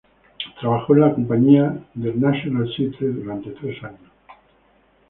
Trabajó 0.59 0.95
en 0.95 1.01
la 1.01 1.13
compañía 1.13 1.79
del 1.93 2.19
Nacional 2.19 2.67
Theatre 2.75 3.09
durante 3.09 3.51
tres 3.51 3.83
años. 3.83 4.09